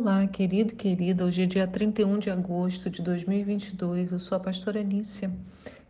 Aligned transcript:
Olá, 0.00 0.28
querido 0.28 0.76
querida. 0.76 1.24
Hoje 1.24 1.42
é 1.42 1.46
dia 1.46 1.66
31 1.66 2.20
de 2.20 2.30
agosto 2.30 2.88
de 2.88 3.02
2022. 3.02 4.12
Eu 4.12 4.20
sou 4.20 4.36
a 4.36 4.40
pastora 4.40 4.80
Nícia 4.80 5.28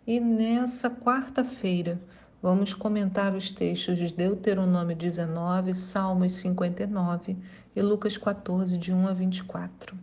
e 0.07 0.19
nessa 0.19 0.89
quarta-feira 0.89 2.01
vamos 2.41 2.73
comentar 2.73 3.35
os 3.35 3.51
textos 3.51 3.99
de 3.99 4.11
Deuteronômio 4.11 4.97
19, 4.97 5.75
Salmos 5.75 6.33
59 6.33 7.37
e 7.77 7.83
Lucas 7.83 8.17
14, 8.17 8.79
de 8.79 8.95
1 8.95 9.09
a 9.09 9.13
24. 9.13 9.95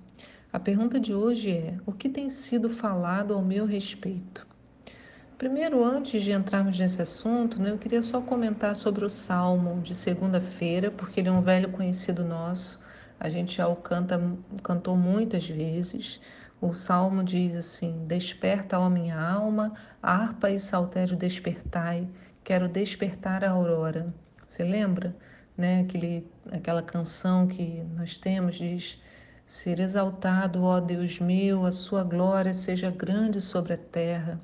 A 0.53 0.59
pergunta 0.59 0.99
de 0.99 1.15
hoje 1.15 1.49
é: 1.49 1.79
o 1.83 1.91
que 1.91 2.07
tem 2.07 2.29
sido 2.29 2.69
falado 2.69 3.33
ao 3.33 3.41
meu 3.41 3.65
respeito? 3.65 4.45
Primeiro, 5.35 5.83
antes 5.83 6.21
de 6.21 6.31
entrarmos 6.31 6.77
nesse 6.77 7.01
assunto, 7.01 7.59
né, 7.59 7.71
eu 7.71 7.79
queria 7.79 8.03
só 8.03 8.21
comentar 8.21 8.75
sobre 8.75 9.03
o 9.03 9.09
Salmo 9.09 9.81
de 9.81 9.95
segunda-feira, 9.95 10.91
porque 10.91 11.21
ele 11.21 11.29
é 11.29 11.31
um 11.31 11.41
velho 11.41 11.71
conhecido 11.71 12.23
nosso 12.23 12.84
a 13.19 13.29
gente 13.29 13.55
já 13.55 13.67
o 13.67 13.75
canta, 13.75 14.19
cantou 14.63 14.95
muitas 14.95 15.47
vezes. 15.47 16.19
O 16.61 16.73
salmo 16.73 17.23
diz 17.23 17.55
assim: 17.55 18.05
Desperta, 18.07 18.79
ó 18.79 18.89
minha 18.89 19.19
alma, 19.19 19.73
harpa 20.01 20.49
e 20.49 20.59
saltério 20.59 21.15
despertai, 21.15 22.07
quero 22.43 22.67
despertar 22.67 23.43
a 23.43 23.51
aurora. 23.51 24.13
Você 24.47 24.63
lembra, 24.63 25.15
né? 25.57 25.81
Aquele, 25.81 26.27
aquela 26.51 26.81
canção 26.81 27.47
que 27.47 27.83
nós 27.95 28.17
temos 28.17 28.55
diz: 28.55 29.01
Ser 29.45 29.79
exaltado, 29.79 30.63
ó 30.63 30.79
Deus 30.79 31.19
meu, 31.19 31.65
a 31.65 31.71
sua 31.71 32.03
glória 32.03 32.53
seja 32.53 32.89
grande 32.89 33.39
sobre 33.41 33.73
a 33.73 33.77
terra. 33.77 34.41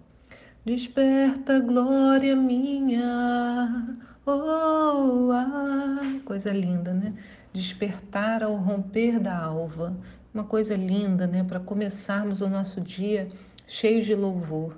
Desperta, 0.64 1.60
glória 1.60 2.36
minha, 2.36 3.98
oh, 4.28 5.32
ah. 5.34 6.01
Coisa 6.32 6.54
linda, 6.54 6.94
né? 6.94 7.14
despertar 7.52 8.42
ao 8.42 8.56
romper 8.56 9.20
da 9.20 9.38
alva. 9.38 9.94
Uma 10.34 10.46
coisa 10.46 10.78
linda, 10.78 11.28
né, 11.28 11.44
para 11.44 11.60
começarmos 11.60 12.40
o 12.40 12.48
nosso 12.48 12.80
dia 12.80 13.28
cheio 13.68 14.02
de 14.02 14.16
louvor. 14.16 14.78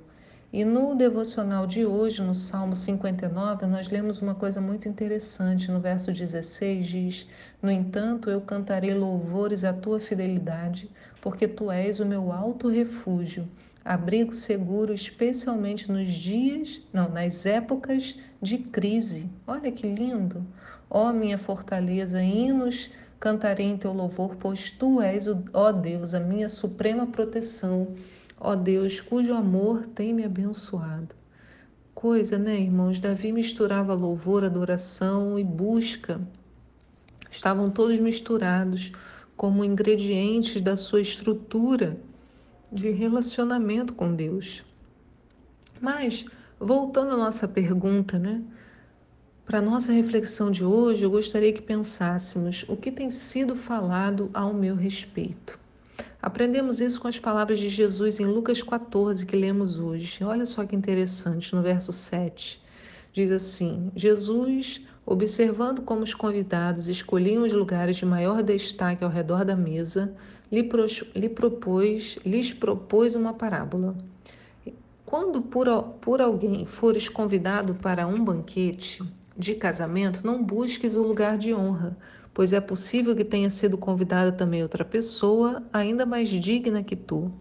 E 0.52 0.66
no 0.66 0.96
devocional 0.96 1.68
de 1.68 1.86
hoje, 1.86 2.24
no 2.24 2.34
Salmo 2.34 2.76
59, 2.76 3.68
nós 3.68 3.88
lemos 3.88 4.20
uma 4.20 4.34
coisa 4.34 4.60
muito 4.60 4.90
interessante. 4.90 5.70
No 5.70 5.80
verso 5.80 6.12
16 6.12 6.88
diz: 6.88 7.28
No 7.62 7.70
entanto, 7.70 8.32
eu 8.32 8.42
cantarei 8.42 8.96
louvores 8.96 9.64
à 9.64 9.72
tua 9.74 10.00
fidelidade, 10.00 10.90
porque 11.22 11.48
tu 11.48 11.70
és 11.70 12.00
o 12.00 12.06
meu 12.06 12.32
alto 12.32 12.68
refúgio, 12.68 13.48
abrigo 13.86 14.34
seguro, 14.34 14.92
especialmente 14.92 15.92
nos 15.92 16.12
dias, 16.12 16.82
não, 16.92 17.10
nas 17.10 17.46
épocas 17.46 18.16
de 18.42 18.58
crise. 18.58 19.30
Olha 19.46 19.72
que 19.72 19.88
lindo! 19.88 20.44
Ó 20.96 21.12
minha 21.12 21.40
fortaleza, 21.40 22.22
hinos 22.22 22.92
cantarei 23.20 23.66
em 23.66 23.76
teu 23.76 23.92
louvor, 23.92 24.36
pois 24.36 24.70
tu 24.70 25.02
és, 25.02 25.26
ó 25.52 25.72
Deus, 25.72 26.14
a 26.14 26.20
minha 26.20 26.48
suprema 26.48 27.08
proteção, 27.08 27.96
ó 28.40 28.56
Deus, 28.56 29.02
cujo 29.02 29.34
amor 29.34 29.88
tem 29.88 30.14
me 30.14 30.24
abençoado. 30.24 31.16
Coisa, 31.96 32.38
né, 32.38 32.60
irmãos? 32.60 33.00
Davi 33.00 33.32
misturava 33.32 33.96
louvor, 33.96 34.44
adoração 34.44 35.40
e 35.40 35.44
busca. 35.44 36.22
Estavam 37.32 37.72
todos 37.72 38.00
misturados 38.00 38.92
como 39.36 39.66
ingredientes 39.66 40.62
da 40.62 40.78
sua 40.78 41.02
estrutura 41.02 41.98
de 42.72 42.92
relacionamento 42.92 43.96
com 43.96 44.14
Deus. 44.14 44.64
Mas, 45.82 46.24
voltando 46.60 47.14
à 47.14 47.18
nossa 47.18 47.48
pergunta, 47.48 48.20
né? 48.20 48.44
Para 49.46 49.62
nossa 49.62 49.92
reflexão 49.92 50.50
de 50.50 50.64
hoje, 50.64 51.04
eu 51.04 51.12
gostaria 51.12 51.52
que 51.52 51.62
pensássemos 51.62 52.66
o 52.68 52.78
que 52.78 52.90
tem 52.90 53.12
sido 53.12 53.56
falado 53.56 54.30
ao 54.34 54.54
meu 54.54 54.74
respeito. 54.74 55.60
Aprendemos 56.22 56.80
isso 56.80 57.02
com 57.02 57.10
as 57.10 57.20
palavras 57.20 57.60
de 57.60 57.68
Jesus 57.68 58.20
em 58.20 58.26
Lucas 58.26 58.64
14, 58.64 59.26
que 59.26 59.36
lemos 59.36 59.78
hoje. 59.78 60.24
Olha 60.24 60.46
só 60.46 60.66
que 60.66 60.76
interessante, 60.76 61.54
no 61.54 61.62
verso 61.62 61.92
7. 61.92 62.64
Diz 63.12 63.30
assim: 63.32 63.92
Jesus, 63.94 64.82
observando 65.06 65.82
como 65.82 66.04
os 66.04 66.14
convidados 66.14 66.88
escolhiam 66.88 67.44
os 67.44 67.52
lugares 67.52 67.98
de 67.98 68.06
maior 68.06 68.42
destaque 68.42 69.04
ao 69.04 69.10
redor 69.10 69.44
da 69.44 69.58
mesa, 69.58 70.16
lhe, 70.50 70.68
lhe 71.14 71.30
propôs, 71.30 72.18
lhes 72.26 72.54
propôs 72.54 73.14
uma 73.14 73.34
parábola. 73.34 73.94
Quando 75.06 75.42
por, 75.42 75.68
por 76.00 76.22
alguém 76.22 76.66
fores 76.66 77.10
convidado 77.10 77.76
para 77.76 78.08
um 78.08 78.24
banquete, 78.24 79.04
de 79.38 79.56
casamento, 79.56 80.26
não 80.26 80.44
busques 80.44 80.96
o 80.96 81.02
lugar 81.02 81.38
de 81.38 81.54
honra, 81.54 81.98
pois 82.34 82.54
é 82.54 82.62
possível 82.62 83.16
que 83.16 83.24
tenha 83.24 83.50
sido 83.50 83.78
convidada 83.78 84.32
também 84.32 84.62
outra 84.62 84.86
pessoa, 84.86 85.64
ainda 85.72 86.06
mais 86.06 86.30
digna 86.30 86.84
que 86.84 86.96
tu. 86.96 87.32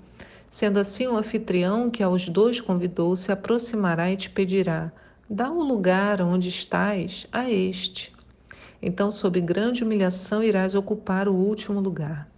Sendo 0.51 0.79
assim, 0.79 1.07
o 1.07 1.17
anfitrião 1.17 1.91
que 1.91 2.03
aos 2.03 2.29
dois 2.29 2.61
convidou 2.61 3.17
se 3.17 3.33
aproximará 3.33 4.11
e 4.13 4.17
te 4.17 4.29
pedirá: 4.29 4.93
Dá 5.29 5.51
o 5.51 5.63
lugar 5.63 6.21
onde 6.21 6.49
estás 6.49 7.27
a 7.33 7.51
este. 7.51 8.13
Então, 8.83 9.11
sob 9.11 9.41
grande 9.41 9.83
humilhação, 9.83 10.43
irás 10.43 10.75
ocupar 10.75 11.29
o 11.29 11.35
último 11.35 11.81
lugar. 11.81 12.29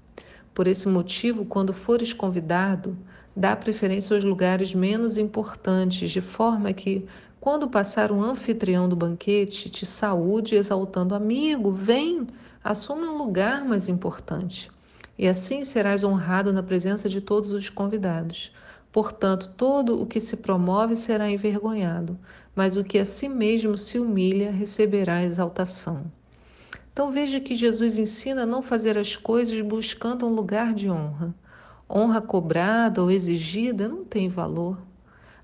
Por 0.55 0.69
esse 0.69 0.87
motivo, 0.87 1.45
quando 1.45 1.75
fores 1.75 2.13
convidado, 2.13 2.97
dá 3.35 3.57
preferência 3.57 4.15
aos 4.15 4.23
lugares 4.23 4.75
menos 4.75 5.19
importantes, 5.19 6.11
de 6.11 6.21
forma 6.21 6.73
que, 6.73 7.05
quando 7.45 7.69
passar 7.69 8.11
um 8.11 8.23
anfitrião 8.23 8.89
do 8.89 8.97
banquete, 8.97 9.69
te 9.69 9.85
saúde 9.85 10.55
exaltando: 10.55 11.15
Amigo, 11.15 11.71
vem, 11.71 12.27
assume 12.65 13.07
um 13.07 13.19
lugar 13.19 13.67
mais 13.67 13.87
importante. 13.87 14.71
E 15.19 15.29
assim 15.29 15.63
serás 15.63 16.03
honrado 16.05 16.55
na 16.55 16.63
presença 16.63 17.07
de 17.07 17.21
todos 17.21 17.53
os 17.53 17.69
convidados. 17.69 18.51
Portanto, 18.91 19.53
todo 19.59 20.01
o 20.01 20.07
que 20.07 20.23
se 20.23 20.39
promove 20.39 20.97
será 20.97 21.31
envergonhado, 21.31 22.19
mas 22.57 22.79
o 22.79 22.83
que 22.83 22.99
a 22.99 23.05
si 23.05 23.29
mesmo 23.29 23.77
se 23.77 23.99
humilha 23.99 24.51
receberá 24.51 25.23
exaltação. 25.23 26.11
Então 26.95 27.13
veja 27.13 27.39
que 27.41 27.55
Jesus 27.55 27.99
ensina 27.99 28.45
a 28.45 28.47
não 28.47 28.63
fazer 28.63 28.97
as 28.97 29.17
coisas 29.17 29.61
buscando 29.61 30.27
um 30.27 30.35
lugar 30.35 30.73
de 30.73 30.89
honra. 30.89 31.35
Honra 31.91 32.23
cobrada 32.23 33.03
ou 33.03 33.11
exigida 33.11 33.87
não 33.87 34.03
tem 34.03 34.29
valor 34.29 34.79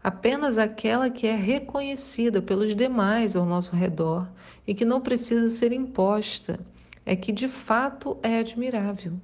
apenas 0.02 0.58
aquela 0.58 1.10
que 1.10 1.26
é 1.26 1.34
reconhecida 1.34 2.40
pelos 2.40 2.74
demais 2.74 3.36
ao 3.36 3.44
nosso 3.44 3.76
redor 3.76 4.28
e 4.66 4.74
que 4.74 4.84
não 4.84 5.00
precisa 5.00 5.48
ser 5.50 5.72
imposta, 5.72 6.58
é 7.04 7.14
que 7.14 7.32
de 7.32 7.48
fato 7.48 8.16
é 8.22 8.38
admirável. 8.38 9.14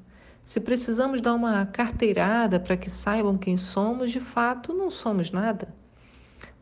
Se 0.44 0.60
precisamos 0.60 1.20
dar 1.20 1.34
uma 1.34 1.66
carteirada 1.66 2.60
para 2.60 2.76
que 2.76 2.88
saibam 2.88 3.37
quem 3.37 3.56
somos, 3.56 4.10
de 4.10 4.20
fato 4.20 4.72
não 4.72 4.91
somos 4.91 5.31
nada. 5.31 5.75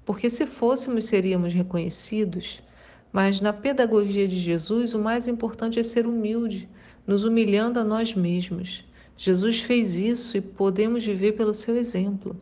Porque 0.04 0.31
se 0.31 0.46
fôssemos, 0.46 1.04
seríamos 1.04 1.52
reconhecidos. 1.52 2.62
Mas 3.12 3.41
na 3.41 3.52
pedagogia 3.52 4.26
de 4.26 4.38
Jesus, 4.38 4.94
o 4.94 4.98
mais 4.98 5.28
importante 5.28 5.78
é 5.78 5.82
ser 5.82 6.06
humilde, 6.06 6.69
nos 7.06 7.25
humilhando 7.25 7.78
a 7.78 7.84
nós 7.84 8.14
mesmos. 8.14 8.84
Jesus 9.16 9.60
fez 9.60 9.96
isso 9.96 10.36
e 10.36 10.41
podemos 10.41 11.04
viver 11.04 11.32
pelo 11.32 11.54
seu 11.54 11.76
exemplo. 11.76 12.36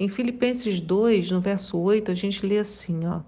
Em 0.00 0.08
Filipenses 0.08 0.80
2, 0.80 1.32
no 1.32 1.40
verso 1.40 1.76
8, 1.76 2.12
a 2.12 2.14
gente 2.14 2.46
lê 2.46 2.58
assim, 2.58 3.04
ó: 3.04 3.20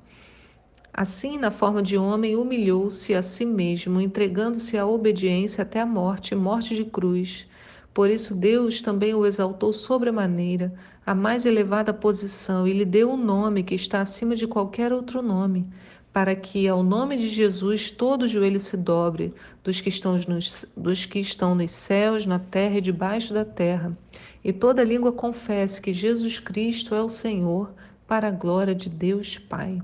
Assim, 0.93 1.37
na 1.37 1.51
forma 1.51 1.83
de 1.83 1.97
homem, 1.97 2.37
humilhou-se 2.37 3.13
a 3.13 3.23
si 3.23 3.45
mesmo, 3.45 4.01
entregando-se 4.01 4.79
à 4.79 4.87
obediência 4.87 5.63
até 5.63 5.81
a 5.81 5.87
morte, 5.87 6.33
morte 6.37 6.77
de 6.77 6.85
cruz. 6.85 7.49
Por 7.93 8.09
isso 8.09 8.37
Deus 8.37 8.81
também 8.81 9.15
o 9.15 9.27
exaltou 9.27 9.73
sobremaneira, 9.73 10.73
a 11.05 11.13
mais 11.13 11.45
elevada 11.45 11.93
posição, 11.93 12.69
e 12.69 12.73
lhe 12.73 12.85
deu 12.85 13.11
um 13.11 13.17
nome 13.17 13.65
que 13.65 13.75
está 13.75 14.01
acima 14.01 14.37
de 14.37 14.47
qualquer 14.47 14.93
outro 14.93 15.21
nome, 15.21 15.67
para 16.13 16.35
que 16.35 16.67
ao 16.67 16.83
nome 16.83 17.17
de 17.17 17.29
Jesus 17.29 17.91
todo 17.91 18.27
joelho 18.27 18.59
se 18.59 18.77
dobre, 18.77 19.33
dos 19.63 19.81
que 19.81 19.89
estão 19.89 20.19
nos, 20.29 20.67
dos 20.77 21.07
que 21.07 21.21
estão 21.21 21.55
nos 21.55 21.71
céus, 21.71 22.27
na 22.27 22.39
terra 22.39 22.79
e 22.79 22.81
debaixo 22.81 23.33
da 23.33 23.45
terra, 23.45 23.97
e 24.43 24.53
toda 24.53 24.83
língua 24.83 25.13
confesse 25.13 25.81
que 25.81 25.93
Jesus 25.93 26.41
Cristo 26.41 26.95
é 26.95 27.03
o 27.03 27.09
Senhor, 27.09 27.73
para 28.07 28.27
a 28.27 28.33
glória 28.33 28.75
de 28.75 28.91
Deus 28.91 29.39
Pai. 29.39 29.81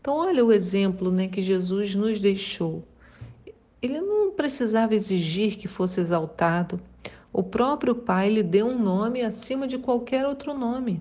Então, 0.00 0.16
olha 0.16 0.44
o 0.44 0.50
exemplo 0.50 1.12
né, 1.12 1.28
que 1.28 1.40
Jesus 1.40 1.94
nos 1.94 2.20
deixou. 2.20 2.82
Ele 3.80 4.00
não 4.00 4.32
precisava 4.32 4.94
exigir 4.94 5.56
que 5.56 5.68
fosse 5.68 6.00
exaltado. 6.00 6.80
O 7.32 7.44
próprio 7.44 7.94
Pai 7.94 8.28
lhe 8.28 8.42
deu 8.42 8.66
um 8.66 8.78
nome 8.78 9.22
acima 9.22 9.68
de 9.68 9.78
qualquer 9.78 10.26
outro 10.26 10.52
nome. 10.52 11.00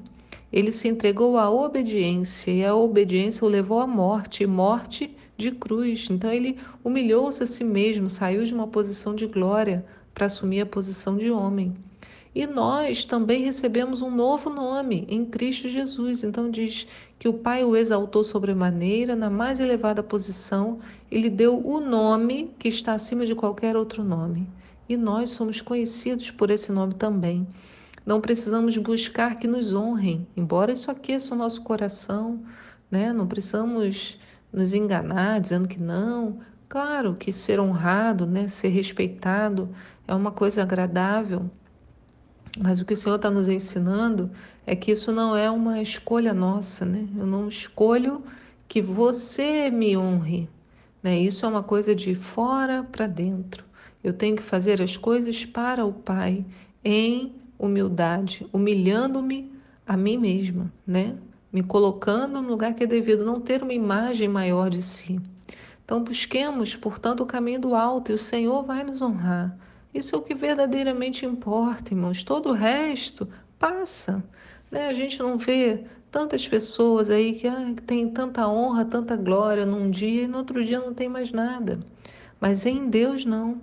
Ele 0.52 0.72
se 0.72 0.88
entregou 0.88 1.38
à 1.38 1.50
obediência 1.50 2.52
e 2.52 2.66
a 2.66 2.76
obediência 2.76 3.46
o 3.46 3.50
levou 3.50 3.80
à 3.80 3.88
morte, 3.88 4.44
e 4.44 4.48
morte 4.48 5.16
de 5.38 5.52
cruz. 5.52 6.08
Então 6.10 6.32
ele 6.32 6.58
humilhou-se 6.84 7.44
a 7.44 7.46
si 7.46 7.64
mesmo, 7.64 8.10
saiu 8.10 8.44
de 8.44 8.54
uma 8.54 8.68
posição 8.68 9.14
de 9.14 9.28
glória 9.28 9.86
para 10.14 10.26
assumir 10.26 10.62
a 10.62 10.66
posição 10.66 11.18
de 11.18 11.30
homem. 11.30 11.76
E 12.34 12.46
nós 12.46 13.06
também 13.06 13.44
recebemos 13.44 14.02
um 14.02 14.12
novo 14.12 14.50
nome 14.50 15.06
em 15.10 15.26
Cristo 15.26 15.68
Jesus. 15.68 16.24
Então 16.24 16.50
diz 16.50 16.88
que 17.18 17.28
o 17.28 17.34
Pai 17.34 17.64
o 17.64 17.76
exaltou 17.76 18.24
sobremaneira, 18.24 19.16
na 19.16 19.30
mais 19.30 19.60
elevada 19.60 20.04
posição, 20.04 20.80
ele 21.12 21.30
deu 21.30 21.60
o 21.60 21.80
nome 21.80 22.52
que 22.60 22.68
está 22.68 22.94
acima 22.94 23.26
de 23.26 23.36
qualquer 23.36 23.76
outro 23.76 24.04
nome. 24.04 24.48
e 24.90 24.98
nós 24.98 25.30
somos 25.30 25.62
conhecidos 25.62 26.32
por 26.32 26.50
esse 26.50 26.72
nome 26.72 26.96
também. 26.96 27.46
Não 28.10 28.20
precisamos 28.20 28.76
buscar 28.76 29.36
que 29.36 29.48
nos 29.48 29.72
honrem, 29.72 30.28
embora 30.36 30.72
isso 30.72 30.90
aqueça 30.90 31.36
o 31.36 31.38
nosso 31.38 31.62
coração, 31.62 32.44
né? 32.90 33.14
Não 33.14 33.28
precisamos 33.28 34.18
nos 34.52 34.74
enganar 34.74 35.40
dizendo 35.40 35.68
que 35.68 35.80
não. 35.80 36.40
Claro 36.68 37.14
que 37.14 37.32
ser 37.32 37.60
honrado, 37.60 38.26
né, 38.26 38.48
ser 38.48 38.70
respeitado 38.70 39.70
é 40.08 40.16
uma 40.16 40.32
coisa 40.32 40.64
agradável, 40.64 41.52
mas 42.58 42.80
o 42.80 42.86
que 42.86 42.96
o 42.96 42.98
Senhor 42.98 43.18
está 43.18 43.30
nos 43.30 43.48
ensinando 43.48 44.32
é 44.66 44.76
que 44.76 44.92
isso 44.92 45.12
não 45.12 45.38
é 45.38 45.48
uma 45.52 45.80
escolha 45.80 46.34
nossa, 46.34 46.86
né? 46.86 47.08
Eu 47.16 47.28
não 47.28 47.48
escolho 47.48 48.24
que 48.68 48.82
você 48.82 49.70
me 49.70 49.96
honre, 49.96 50.50
né? 51.04 51.16
Isso 51.16 51.46
é 51.46 51.48
uma 51.48 51.62
coisa 51.62 51.94
de 51.94 52.16
fora 52.16 52.84
para 52.92 53.06
dentro. 53.06 53.64
Eu 54.04 54.14
tenho 54.14 54.36
que 54.36 54.42
fazer 54.42 54.82
as 54.82 54.98
coisas 54.98 55.46
para 55.46 55.86
o 55.86 55.94
Pai 55.94 56.44
em 56.84 57.39
humildade, 57.60 58.48
humilhando-me 58.54 59.52
a 59.86 59.98
mim 59.98 60.18
mesma, 60.18 60.72
né? 60.88 61.16
Me 61.52 61.62
colocando 61.62 62.42
no 62.42 62.48
lugar 62.48 62.74
que 62.74 62.84
é 62.84 62.88
devido, 62.88 63.26
não 63.26 63.42
ter 63.42 63.62
uma 63.62 63.74
imagem 63.74 64.28
maior 64.28 64.70
de 64.70 64.82
si. 64.82 65.20
Então 65.84 66.04
busquemos, 66.04 66.76
portanto, 66.76 67.22
o 67.22 67.26
caminho 67.26 67.60
do 67.60 67.76
alto 67.76 68.12
e 68.12 68.16
o 68.16 68.18
Senhor 68.18 68.64
vai 68.64 68.84
nos 68.84 69.02
honrar. 69.02 69.58
Isso 69.94 70.16
é 70.16 70.18
o 70.20 70.22
que 70.22 70.36
verdadeiramente 70.36 71.26
importa, 71.26 71.94
irmãos. 71.94 72.24
Todo 72.24 72.50
o 72.50 72.54
resto 72.54 73.28
passa. 73.58 74.24
Né? 74.70 74.88
A 74.88 74.94
gente 74.94 75.20
não 75.20 75.38
vê 75.38 75.86
tantas 76.12 76.48
pessoas 76.48 77.10
aí 77.10 77.34
que, 77.34 77.48
ah, 77.48 77.74
tem 77.86 78.10
tanta 78.10 78.48
honra, 78.48 78.86
tanta 78.86 79.18
glória 79.18 79.66
num 79.66 79.90
dia 79.90 80.24
e 80.24 80.28
no 80.28 80.38
outro 80.38 80.64
dia 80.64 80.80
não 80.80 80.94
tem 80.94 81.10
mais 81.10 81.32
nada. 81.32 81.80
Mas 82.40 82.66
em 82.66 82.88
Deus 82.88 83.26
não. 83.26 83.60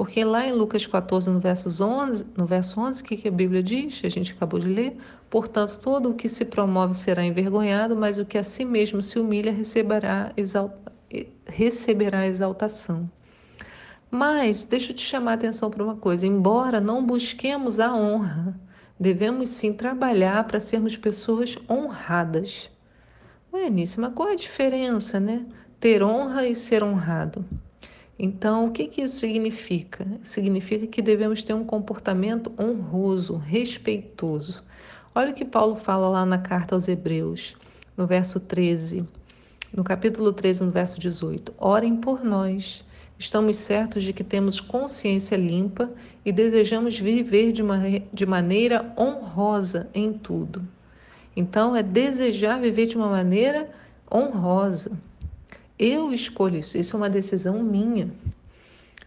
Porque 0.00 0.24
lá 0.24 0.46
em 0.46 0.52
Lucas 0.52 0.86
14, 0.86 1.28
no 1.28 1.40
verso 1.40 1.68
11, 1.84 2.24
no 2.34 2.46
verso 2.46 2.80
11, 2.80 3.02
o 3.02 3.04
que, 3.04 3.18
que 3.18 3.28
a 3.28 3.30
Bíblia 3.30 3.62
diz? 3.62 4.00
A 4.02 4.08
gente 4.08 4.32
acabou 4.32 4.58
de 4.58 4.66
ler. 4.66 4.96
Portanto, 5.28 5.78
todo 5.78 6.08
o 6.08 6.14
que 6.14 6.26
se 6.26 6.46
promove 6.46 6.94
será 6.94 7.22
envergonhado, 7.22 7.94
mas 7.94 8.16
o 8.16 8.24
que 8.24 8.38
a 8.38 8.42
si 8.42 8.64
mesmo 8.64 9.02
se 9.02 9.18
humilha 9.18 9.52
receberá, 9.52 10.32
exalta, 10.38 10.90
receberá 11.44 12.26
exaltação. 12.26 13.10
Mas 14.10 14.64
deixa 14.64 14.92
eu 14.92 14.96
te 14.96 15.02
chamar 15.02 15.32
a 15.32 15.34
atenção 15.34 15.68
para 15.68 15.84
uma 15.84 15.96
coisa: 15.96 16.26
embora 16.26 16.80
não 16.80 17.04
busquemos 17.04 17.78
a 17.78 17.94
honra, 17.94 18.58
devemos 18.98 19.50
sim 19.50 19.70
trabalhar 19.70 20.44
para 20.44 20.58
sermos 20.58 20.96
pessoas 20.96 21.58
honradas. 21.68 22.70
Ué, 23.52 23.68
qual 24.14 24.30
é 24.30 24.32
a 24.32 24.36
diferença, 24.36 25.20
né? 25.20 25.44
Ter 25.78 26.02
honra 26.02 26.46
e 26.46 26.54
ser 26.54 26.82
honrado. 26.82 27.44
Então, 28.22 28.66
o 28.66 28.70
que, 28.70 28.86
que 28.86 29.00
isso 29.00 29.16
significa? 29.16 30.06
Significa 30.20 30.86
que 30.86 31.00
devemos 31.00 31.42
ter 31.42 31.54
um 31.54 31.64
comportamento 31.64 32.52
honroso, 32.60 33.38
respeitoso. 33.38 34.62
Olha 35.14 35.30
o 35.30 35.34
que 35.34 35.42
Paulo 35.42 35.74
fala 35.74 36.06
lá 36.06 36.26
na 36.26 36.36
carta 36.36 36.74
aos 36.74 36.86
Hebreus, 36.86 37.56
no 37.96 38.06
verso 38.06 38.38
13, 38.38 39.06
no 39.74 39.82
capítulo 39.82 40.34
13, 40.34 40.64
no 40.64 40.70
verso 40.70 41.00
18. 41.00 41.54
Orem 41.56 41.96
por 41.96 42.22
nós. 42.22 42.84
Estamos 43.18 43.56
certos 43.56 44.04
de 44.04 44.12
que 44.12 44.22
temos 44.22 44.60
consciência 44.60 45.34
limpa 45.34 45.90
e 46.22 46.30
desejamos 46.30 46.98
viver 46.98 47.52
de, 47.52 47.62
uma, 47.62 47.78
de 48.12 48.26
maneira 48.26 48.92
honrosa 48.98 49.88
em 49.94 50.12
tudo. 50.12 50.62
Então, 51.34 51.74
é 51.74 51.82
desejar 51.82 52.60
viver 52.60 52.84
de 52.84 52.98
uma 52.98 53.08
maneira 53.08 53.70
honrosa. 54.12 54.92
Eu 55.82 56.12
escolho 56.12 56.58
isso, 56.58 56.76
isso 56.76 56.94
é 56.94 56.98
uma 56.98 57.08
decisão 57.08 57.62
minha. 57.62 58.10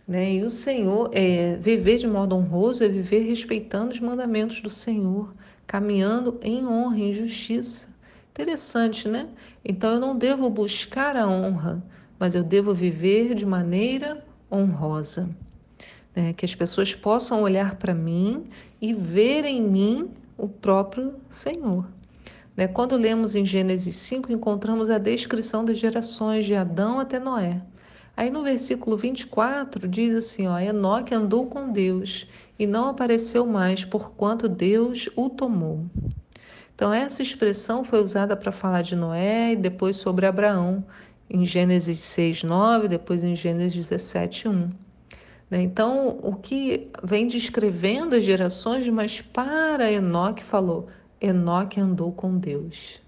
Né? 0.08 0.34
E 0.34 0.42
o 0.42 0.50
Senhor, 0.50 1.12
é, 1.14 1.56
viver 1.58 2.00
de 2.00 2.08
modo 2.08 2.36
honroso 2.36 2.84
é 2.84 2.90
viver 2.90 3.20
respeitando 3.20 3.92
os 3.92 4.00
mandamentos 4.00 4.60
do 4.60 4.72
Senhor, 4.72 5.32
caminhando 5.68 6.40
em 6.42 6.66
honra, 6.66 6.98
em 6.98 7.14
justiça. 7.14 7.88
Interessante, 8.32 9.08
né? 9.08 9.30
Então 9.64 9.94
eu 9.94 10.00
não 10.00 10.18
devo 10.18 10.50
buscar 10.50 11.16
a 11.16 11.30
honra, 11.30 11.86
mas 12.18 12.34
eu 12.34 12.44
devo 12.44 12.74
viver 12.74 13.36
de 13.36 13.46
maneira 13.46 14.26
honrosa. 14.52 15.30
Né? 16.16 16.34
Que 16.34 16.44
as 16.44 16.56
pessoas 16.56 16.96
possam 16.96 17.44
olhar 17.44 17.76
para 17.76 17.94
mim 17.94 18.46
e 18.82 18.94
ver 18.94 19.46
em 19.46 19.62
mim 19.62 20.10
o 20.36 20.50
próprio 20.50 21.18
Senhor. 21.30 21.86
Né? 22.56 22.68
Quando 22.68 22.96
lemos 22.96 23.36
em 23.36 23.46
Gênesis 23.46 23.96
5, 23.96 24.32
encontramos 24.32 24.90
a 24.90 24.98
descrição 24.98 25.66
das 25.66 25.78
gerações 25.78 26.46
de 26.46 26.56
Adão 26.56 27.00
até 27.00 27.20
Noé. 27.20 27.62
Aí 28.16 28.30
no 28.30 28.44
versículo 28.44 28.96
24 28.96 29.88
diz 29.88 30.16
assim: 30.16 30.48
ó, 30.48 30.60
Enoque 30.60 31.16
andou 31.16 31.48
com 31.48 31.72
Deus 31.72 32.28
e 32.58 32.68
não 32.68 32.88
apareceu 32.88 33.46
mais, 33.46 33.84
porquanto 33.84 34.48
Deus 34.48 35.10
o 35.16 35.30
tomou. 35.30 35.86
Então, 36.76 36.94
essa 36.94 37.22
expressão 37.22 37.84
foi 37.84 38.02
usada 38.04 38.36
para 38.36 38.52
falar 38.52 38.82
de 38.82 38.96
Noé 38.96 39.54
e 39.54 39.56
depois 39.56 39.96
sobre 39.96 40.26
Abraão, 40.26 40.84
em 41.30 41.46
Gênesis 41.46 42.00
6, 42.00 42.44
9, 42.44 42.88
depois 42.88 43.24
em 43.24 43.36
Gênesis 43.36 43.76
17, 43.76 44.48
1. 44.48 44.70
Né? 45.50 45.62
Então, 45.62 46.20
o 46.22 46.36
que 46.36 46.90
vem 47.04 47.28
descrevendo 47.28 48.16
as 48.16 48.26
gerações, 48.26 48.88
mas 48.90 49.22
para 49.22 49.92
Enoque 49.92 50.44
falou: 50.44 50.88
Enoque 51.24 51.80
andou 51.80 52.12
com 52.12 52.38
Deus. 52.38 53.02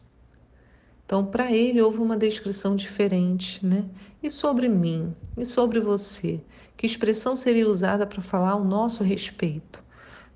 Então, 1.06 1.26
para 1.26 1.52
ele 1.52 1.82
houve 1.82 2.00
uma 2.00 2.16
descrição 2.16 2.74
diferente, 2.74 3.64
né? 3.64 3.84
E 4.24 4.30
sobre 4.30 4.70
mim, 4.70 5.14
e 5.38 5.46
sobre 5.46 5.82
você? 5.82 6.40
Que 6.78 6.86
expressão 6.86 7.36
seria 7.36 7.68
usada 7.68 8.08
para 8.08 8.22
falar 8.22 8.52
ao 8.52 8.64
nosso 8.64 9.04
respeito? 9.04 9.84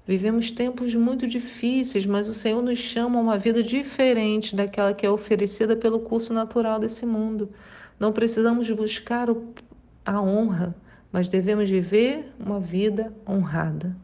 Vivemos 0.05 0.51
tempos 0.51 0.93
muito 0.93 1.25
difíceis, 1.25 2.05
mas 2.05 2.27
o 2.27 2.33
Senhor 2.33 2.61
nos 2.61 2.77
chama 2.77 3.17
a 3.17 3.21
uma 3.21 3.37
vida 3.37 3.63
diferente 3.63 4.57
daquela 4.57 4.93
que 4.93 5.05
é 5.05 5.09
oferecida 5.09 5.73
pelo 5.73 6.01
curso 6.01 6.33
natural 6.33 6.79
desse 6.79 7.05
mundo. 7.05 7.49
Não 7.97 8.11
precisamos 8.11 8.69
buscar 8.69 9.29
a 10.05 10.21
honra, 10.21 10.75
mas 11.13 11.29
devemos 11.29 11.69
viver 11.69 12.33
uma 12.37 12.59
vida 12.59 13.15
honrada 13.25 13.95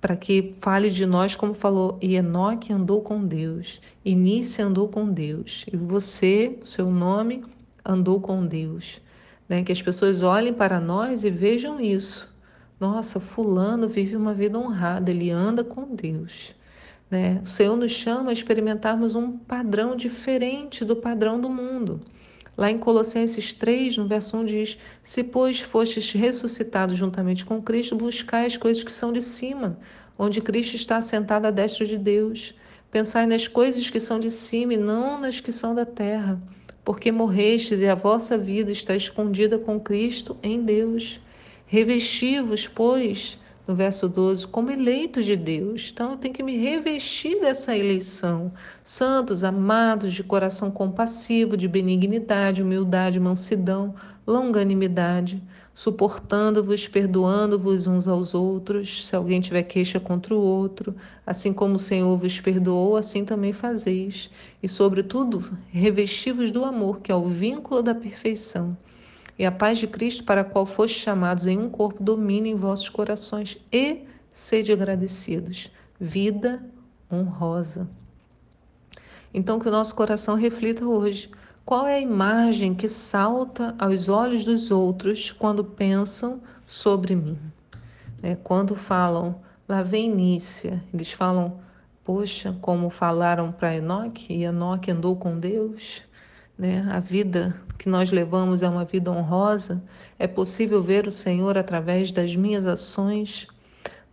para 0.00 0.16
que 0.16 0.54
fale 0.60 0.90
de 0.90 1.06
nós 1.06 1.34
como 1.34 1.54
falou, 1.54 1.98
e 2.00 2.14
Enoque 2.14 2.72
andou 2.72 3.00
com 3.00 3.24
Deus, 3.24 3.80
Inícia 4.04 4.64
andou 4.66 4.88
com 4.88 5.10
Deus, 5.10 5.64
e 5.72 5.76
você, 5.76 6.58
seu 6.64 6.90
nome, 6.90 7.44
andou 7.84 8.20
com 8.20 8.46
Deus. 8.46 9.00
Né? 9.48 9.62
Que 9.62 9.72
as 9.72 9.80
pessoas 9.80 10.22
olhem 10.22 10.52
para 10.52 10.80
nós 10.80 11.24
e 11.24 11.30
vejam 11.30 11.80
isso. 11.80 12.28
Nossa, 12.78 13.18
fulano 13.18 13.88
vive 13.88 14.16
uma 14.16 14.34
vida 14.34 14.58
honrada, 14.58 15.10
ele 15.10 15.30
anda 15.30 15.64
com 15.64 15.94
Deus. 15.94 16.54
Né? 17.10 17.40
O 17.44 17.48
Senhor 17.48 17.76
nos 17.76 17.92
chama 17.92 18.30
a 18.30 18.32
experimentarmos 18.32 19.14
um 19.14 19.32
padrão 19.32 19.96
diferente 19.96 20.84
do 20.84 20.96
padrão 20.96 21.40
do 21.40 21.48
mundo. 21.48 22.00
Lá 22.56 22.70
em 22.70 22.78
Colossenses 22.78 23.52
3, 23.52 23.98
no 23.98 24.06
verso 24.06 24.36
1 24.36 24.44
diz: 24.46 24.78
Se, 25.02 25.22
pois, 25.22 25.60
fostes 25.60 26.12
ressuscitados 26.12 26.96
juntamente 26.96 27.44
com 27.44 27.60
Cristo, 27.60 27.94
buscai 27.94 28.46
as 28.46 28.56
coisas 28.56 28.82
que 28.82 28.92
são 28.92 29.12
de 29.12 29.20
cima, 29.20 29.78
onde 30.18 30.40
Cristo 30.40 30.74
está 30.74 30.96
assentado 30.96 31.46
à 31.46 31.50
destra 31.50 31.84
de 31.84 31.98
Deus. 31.98 32.54
Pensai 32.90 33.26
nas 33.26 33.46
coisas 33.46 33.90
que 33.90 34.00
são 34.00 34.18
de 34.18 34.30
cima 34.30 34.72
e 34.72 34.78
não 34.78 35.20
nas 35.20 35.38
que 35.38 35.52
são 35.52 35.74
da 35.74 35.84
terra, 35.84 36.40
porque 36.82 37.12
morrestes 37.12 37.80
e 37.80 37.86
a 37.86 37.94
vossa 37.94 38.38
vida 38.38 38.72
está 38.72 38.96
escondida 38.96 39.58
com 39.58 39.78
Cristo 39.78 40.36
em 40.42 40.62
Deus. 40.62 41.20
Revesti-vos, 41.66 42.68
pois, 42.68 43.38
no 43.66 43.74
verso 43.74 44.08
12, 44.08 44.46
como 44.46 44.70
eleitos 44.70 45.24
de 45.24 45.36
Deus. 45.36 45.90
Então 45.92 46.12
eu 46.12 46.16
tenho 46.16 46.32
que 46.32 46.42
me 46.42 46.56
revestir 46.56 47.40
dessa 47.40 47.76
eleição. 47.76 48.52
Santos, 48.84 49.42
amados, 49.42 50.12
de 50.12 50.22
coração 50.22 50.70
compassivo, 50.70 51.56
de 51.56 51.66
benignidade, 51.66 52.62
humildade, 52.62 53.18
mansidão, 53.18 53.94
longanimidade, 54.26 55.42
suportando-vos, 55.74 56.88
perdoando-vos 56.88 57.86
uns 57.86 58.08
aos 58.08 58.34
outros, 58.34 59.06
se 59.06 59.14
alguém 59.14 59.40
tiver 59.40 59.62
queixa 59.64 60.00
contra 60.00 60.34
o 60.34 60.40
outro, 60.40 60.94
assim 61.26 61.52
como 61.52 61.74
o 61.74 61.78
Senhor 61.78 62.16
vos 62.16 62.40
perdoou, 62.40 62.96
assim 62.96 63.24
também 63.24 63.52
fazeis. 63.52 64.30
E, 64.62 64.68
sobretudo, 64.68 65.42
revesti-vos 65.68 66.50
do 66.50 66.64
amor, 66.64 67.00
que 67.00 67.12
é 67.12 67.14
o 67.14 67.28
vínculo 67.28 67.82
da 67.82 67.94
perfeição 67.94 68.76
e 69.38 69.44
a 69.44 69.52
paz 69.52 69.78
de 69.78 69.86
Cristo, 69.86 70.24
para 70.24 70.40
a 70.40 70.44
qual 70.44 70.64
fostes 70.64 71.02
chamados 71.02 71.46
em 71.46 71.58
um 71.58 71.68
corpo, 71.68 72.02
domine 72.02 72.50
em 72.50 72.56
vossos 72.56 72.88
corações 72.88 73.58
e 73.70 74.04
sede 74.30 74.72
agradecidos. 74.72 75.70
Vida 76.00 76.64
honrosa. 77.12 77.88
Então, 79.32 79.58
que 79.58 79.68
o 79.68 79.70
nosso 79.70 79.94
coração 79.94 80.34
reflita 80.34 80.84
hoje 80.84 81.30
qual 81.64 81.86
é 81.86 81.96
a 81.96 82.00
imagem 82.00 82.74
que 82.74 82.88
salta 82.88 83.74
aos 83.78 84.08
olhos 84.08 84.44
dos 84.44 84.70
outros 84.70 85.32
quando 85.32 85.64
pensam 85.64 86.40
sobre 86.64 87.14
mim. 87.14 87.38
É, 88.22 88.34
quando 88.34 88.74
falam, 88.74 89.40
lá 89.68 89.82
vem 89.82 90.10
Nícia, 90.10 90.82
eles 90.94 91.12
falam, 91.12 91.60
poxa, 92.02 92.56
como 92.62 92.88
falaram 92.88 93.52
para 93.52 93.76
Enoque, 93.76 94.32
e 94.32 94.44
Enoque 94.44 94.90
andou 94.90 95.16
com 95.16 95.38
Deus 95.38 96.02
né? 96.58 96.86
A 96.90 97.00
vida 97.00 97.60
que 97.78 97.88
nós 97.88 98.10
levamos 98.10 98.62
é 98.62 98.68
uma 98.68 98.84
vida 98.84 99.10
honrosa. 99.10 99.82
É 100.18 100.26
possível 100.26 100.82
ver 100.82 101.06
o 101.06 101.10
Senhor 101.10 101.58
através 101.58 102.10
das 102.10 102.34
minhas 102.34 102.66
ações. 102.66 103.46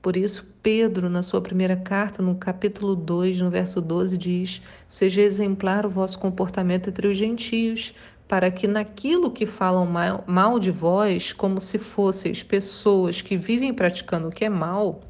Por 0.02 0.18
isso, 0.18 0.46
Pedro, 0.62 1.10
na 1.10 1.22
sua 1.22 1.42
primeira 1.42 1.78
carta, 1.78 2.22
no 2.22 2.36
capítulo 2.36 2.96
2, 2.96 3.40
no 3.42 3.50
verso 3.50 3.82
12, 3.82 4.18
diz: 4.18 4.62
Seja 4.88 5.22
exemplar 5.22 5.86
o 5.86 5.90
vosso 5.90 6.20
comportamento 6.20 6.90
entre 6.90 7.08
os 7.08 7.16
gentios, 7.16 7.94
para 8.28 8.52
que 8.52 8.68
naquilo 8.68 9.32
que 9.32 9.46
falam 9.46 9.86
mal, 9.86 10.24
mal 10.28 10.60
de 10.60 10.72
vós, 10.72 11.32
como 11.32 11.62
se 11.62 11.78
fosseis 11.78 12.44
pessoas 12.44 13.22
que 13.22 13.38
vivem 13.38 13.74
praticando 13.74 14.28
o 14.28 14.32
que 14.32 14.44
é 14.44 14.50
mal, 14.50 15.02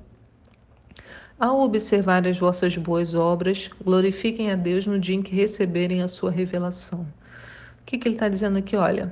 ao 1.39 1.61
observar 1.61 2.27
as 2.27 2.37
vossas 2.37 2.77
boas 2.77 3.15
obras, 3.15 3.69
glorifiquem 3.83 4.51
a 4.51 4.55
Deus 4.55 4.85
no 4.85 4.99
dia 4.99 5.15
em 5.15 5.21
que 5.21 5.35
receberem 5.35 6.01
a 6.01 6.07
sua 6.07 6.29
revelação. 6.29 7.05
O 7.83 7.85
que, 7.85 7.97
que 7.97 8.07
ele 8.07 8.15
está 8.15 8.29
dizendo 8.29 8.57
aqui? 8.57 8.75
Olha, 8.75 9.11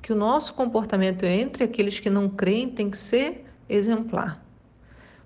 que 0.00 0.12
o 0.12 0.16
nosso 0.16 0.54
comportamento 0.54 1.24
entre 1.24 1.62
aqueles 1.62 2.00
que 2.00 2.08
não 2.08 2.30
creem 2.30 2.70
tem 2.70 2.88
que 2.88 2.96
ser 2.96 3.44
exemplar. 3.68 4.42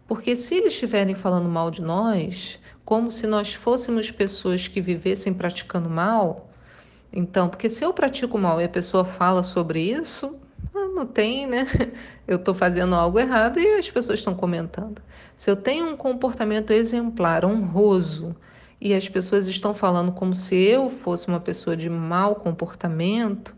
Porque 0.09 0.35
se 0.35 0.57
eles 0.57 0.73
estiverem 0.73 1.15
falando 1.15 1.49
mal 1.49 1.71
de 1.71 1.81
nós, 1.81 2.59
como 2.85 3.11
se 3.13 3.29
nós 3.29 3.55
fôssemos 3.55 4.11
pessoas 4.11 4.67
que 4.67 4.81
vivessem 4.81 5.33
praticando 5.33 5.89
mal, 5.89 6.51
então, 7.13 7.49
porque 7.49 7.69
se 7.69 7.85
eu 7.85 7.93
pratico 7.93 8.37
mal 8.37 8.61
e 8.61 8.65
a 8.65 8.69
pessoa 8.69 9.05
fala 9.05 9.45
sobre 9.45 9.81
isso, 9.81 10.35
ah, 10.75 10.89
não 10.89 11.07
tem, 11.07 11.47
né? 11.47 11.67
Eu 12.27 12.37
estou 12.37 12.55
fazendo 12.55 12.95
algo 12.95 13.19
errado 13.19 13.61
e 13.61 13.75
as 13.75 13.91
pessoas 13.91 14.19
estão 14.19 14.35
comentando. 14.35 15.03
Se 15.37 15.51
eu 15.51 15.57
tenho 15.57 15.89
um 15.89 15.97
comportamento 15.97 16.71
exemplar, 16.71 17.45
honroso, 17.45 18.35
e 18.83 18.95
as 18.95 19.09
pessoas 19.09 19.49
estão 19.49 19.73
falando 19.73 20.13
como 20.13 20.35
se 20.35 20.57
eu 20.57 20.91
fosse 20.91 21.29
uma 21.29 21.41
pessoa 21.41 21.77
de 21.77 21.89
mau 21.89 22.35
comportamento, 22.35 23.55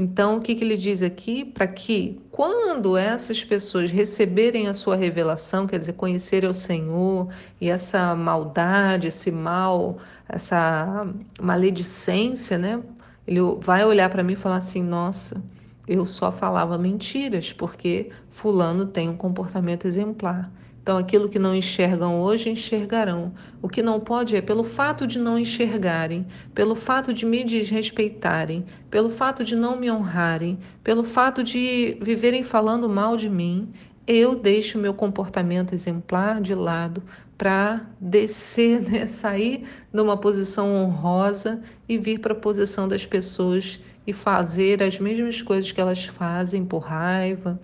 então, 0.00 0.36
o 0.36 0.40
que, 0.40 0.54
que 0.54 0.62
ele 0.62 0.76
diz 0.76 1.02
aqui? 1.02 1.44
Para 1.44 1.66
que, 1.66 2.20
quando 2.30 2.96
essas 2.96 3.42
pessoas 3.42 3.90
receberem 3.90 4.68
a 4.68 4.74
sua 4.74 4.94
revelação, 4.94 5.66
quer 5.66 5.78
dizer, 5.78 5.94
conhecerem 5.94 6.48
o 6.48 6.54
Senhor 6.54 7.28
e 7.60 7.68
essa 7.68 8.14
maldade, 8.14 9.08
esse 9.08 9.32
mal, 9.32 9.98
essa 10.28 11.04
maledicência, 11.40 12.56
né? 12.56 12.80
Ele 13.26 13.40
vai 13.60 13.84
olhar 13.84 14.08
para 14.08 14.22
mim 14.22 14.34
e 14.34 14.36
falar 14.36 14.56
assim: 14.58 14.84
nossa, 14.84 15.42
eu 15.86 16.06
só 16.06 16.30
falava 16.30 16.78
mentiras 16.78 17.52
porque 17.52 18.10
Fulano 18.30 18.86
tem 18.86 19.08
um 19.08 19.16
comportamento 19.16 19.86
exemplar. 19.86 20.48
Então, 20.88 20.96
aquilo 20.96 21.28
que 21.28 21.38
não 21.38 21.54
enxergam 21.54 22.18
hoje, 22.18 22.48
enxergarão. 22.48 23.34
O 23.60 23.68
que 23.68 23.82
não 23.82 24.00
pode 24.00 24.34
é, 24.34 24.40
pelo 24.40 24.64
fato 24.64 25.06
de 25.06 25.18
não 25.18 25.38
enxergarem, 25.38 26.26
pelo 26.54 26.74
fato 26.74 27.12
de 27.12 27.26
me 27.26 27.44
desrespeitarem, 27.44 28.64
pelo 28.90 29.10
fato 29.10 29.44
de 29.44 29.54
não 29.54 29.76
me 29.76 29.90
honrarem, 29.90 30.58
pelo 30.82 31.04
fato 31.04 31.44
de 31.44 31.98
viverem 32.00 32.42
falando 32.42 32.88
mal 32.88 33.18
de 33.18 33.28
mim, 33.28 33.70
eu 34.06 34.34
deixo 34.34 34.78
meu 34.78 34.94
comportamento 34.94 35.74
exemplar 35.74 36.40
de 36.40 36.54
lado 36.54 37.02
para 37.36 37.84
descer, 38.00 38.80
né, 38.90 39.06
sair 39.06 39.66
numa 39.92 40.16
posição 40.16 40.72
honrosa 40.74 41.60
e 41.86 41.98
vir 41.98 42.18
para 42.18 42.32
a 42.32 42.40
posição 42.40 42.88
das 42.88 43.04
pessoas 43.04 43.78
e 44.06 44.14
fazer 44.14 44.82
as 44.82 44.98
mesmas 44.98 45.42
coisas 45.42 45.70
que 45.70 45.82
elas 45.82 46.06
fazem 46.06 46.64
por 46.64 46.78
raiva, 46.78 47.60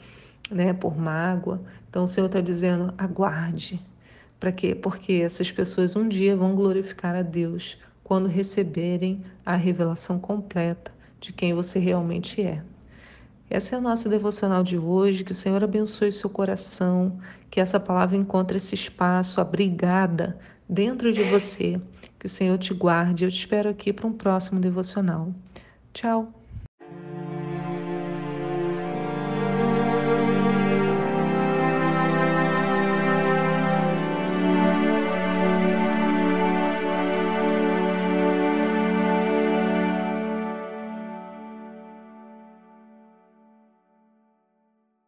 né, 0.51 0.73
por 0.73 0.97
mágoa. 0.97 1.61
Então 1.89 2.05
o 2.05 2.09
Senhor 2.09 2.27
está 2.27 2.41
dizendo: 2.41 2.93
aguarde. 2.99 3.81
Para 4.39 4.53
quê? 4.53 4.75
Porque 4.75 5.15
essas 5.15 5.51
pessoas 5.51 5.97
um 5.97 6.09
dia 6.09 6.37
vão 6.37 6.55
glorificar 6.55 7.15
a 7.15 7.23
Deus 7.23 7.79
quando 8.03 8.29
receberem 8.29 9.25
a 9.45 9.57
revelação 9.57 10.19
completa 10.19 10.93
de 11.19 11.33
quem 11.33 11.55
você 11.55 11.79
realmente 11.79 12.43
é. 12.43 12.63
Essa 13.49 13.77
é 13.77 13.79
a 13.79 13.81
nossa 13.81 14.09
devocional 14.09 14.63
de 14.63 14.79
hoje. 14.79 15.25
Que 15.25 15.33
o 15.33 15.35
Senhor 15.35 15.63
abençoe 15.63 16.13
seu 16.13 16.29
coração, 16.29 17.19
que 17.51 17.61
essa 17.61 17.81
palavra 17.81 18.17
encontre 18.17 18.57
esse 18.57 18.75
espaço 18.75 19.41
abrigada 19.41 20.39
dentro 20.69 21.13
de 21.13 21.23
você. 21.23 21.81
Que 22.19 22.27
o 22.27 22.29
Senhor 22.29 22.59
te 22.59 22.75
guarde. 22.75 23.25
Eu 23.25 23.31
te 23.31 23.39
espero 23.39 23.71
aqui 23.71 23.93
para 23.93 24.07
um 24.07 24.13
próximo 24.13 24.61
devocional. 24.61 25.33
Tchau. 25.93 26.44